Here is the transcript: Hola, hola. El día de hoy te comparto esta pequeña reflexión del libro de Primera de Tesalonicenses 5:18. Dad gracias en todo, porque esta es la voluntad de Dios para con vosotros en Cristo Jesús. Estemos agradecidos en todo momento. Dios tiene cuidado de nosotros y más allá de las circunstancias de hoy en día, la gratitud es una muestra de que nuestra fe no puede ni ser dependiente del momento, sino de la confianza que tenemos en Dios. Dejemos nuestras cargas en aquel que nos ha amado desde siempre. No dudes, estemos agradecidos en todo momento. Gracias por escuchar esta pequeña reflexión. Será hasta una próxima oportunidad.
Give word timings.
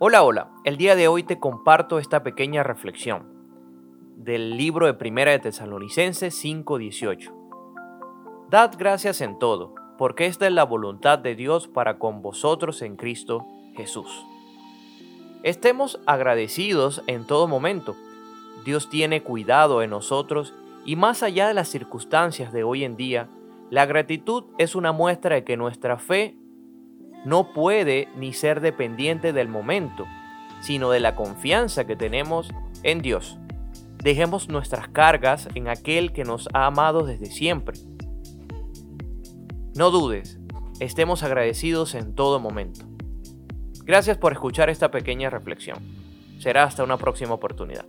Hola, 0.00 0.22
hola. 0.22 0.52
El 0.62 0.76
día 0.76 0.94
de 0.94 1.08
hoy 1.08 1.24
te 1.24 1.40
comparto 1.40 1.98
esta 1.98 2.22
pequeña 2.22 2.62
reflexión 2.62 3.26
del 4.14 4.56
libro 4.56 4.86
de 4.86 4.94
Primera 4.94 5.32
de 5.32 5.40
Tesalonicenses 5.40 6.36
5:18. 6.36 7.32
Dad 8.48 8.74
gracias 8.78 9.20
en 9.20 9.40
todo, 9.40 9.74
porque 9.98 10.26
esta 10.26 10.46
es 10.46 10.52
la 10.52 10.62
voluntad 10.62 11.18
de 11.18 11.34
Dios 11.34 11.66
para 11.66 11.98
con 11.98 12.22
vosotros 12.22 12.80
en 12.82 12.94
Cristo 12.94 13.44
Jesús. 13.74 14.24
Estemos 15.42 16.00
agradecidos 16.06 17.02
en 17.08 17.26
todo 17.26 17.48
momento. 17.48 17.96
Dios 18.64 18.88
tiene 18.88 19.24
cuidado 19.24 19.80
de 19.80 19.88
nosotros 19.88 20.54
y 20.84 20.94
más 20.94 21.24
allá 21.24 21.48
de 21.48 21.54
las 21.54 21.70
circunstancias 21.70 22.52
de 22.52 22.62
hoy 22.62 22.84
en 22.84 22.94
día, 22.94 23.28
la 23.68 23.84
gratitud 23.84 24.44
es 24.58 24.76
una 24.76 24.92
muestra 24.92 25.34
de 25.34 25.42
que 25.42 25.56
nuestra 25.56 25.98
fe 25.98 26.36
no 27.24 27.52
puede 27.52 28.08
ni 28.16 28.32
ser 28.32 28.60
dependiente 28.60 29.32
del 29.32 29.48
momento, 29.48 30.06
sino 30.60 30.90
de 30.90 31.00
la 31.00 31.14
confianza 31.14 31.86
que 31.86 31.96
tenemos 31.96 32.50
en 32.82 33.00
Dios. 33.02 33.38
Dejemos 34.02 34.48
nuestras 34.48 34.88
cargas 34.88 35.48
en 35.54 35.68
aquel 35.68 36.12
que 36.12 36.24
nos 36.24 36.48
ha 36.52 36.66
amado 36.66 37.04
desde 37.04 37.26
siempre. 37.26 37.78
No 39.74 39.90
dudes, 39.90 40.38
estemos 40.80 41.22
agradecidos 41.22 41.94
en 41.94 42.14
todo 42.14 42.40
momento. 42.40 42.86
Gracias 43.84 44.18
por 44.18 44.32
escuchar 44.32 44.70
esta 44.70 44.90
pequeña 44.90 45.30
reflexión. 45.30 45.78
Será 46.38 46.64
hasta 46.64 46.84
una 46.84 46.98
próxima 46.98 47.34
oportunidad. 47.34 47.86